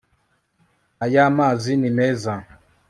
[1.05, 2.33] aya mazi ni meza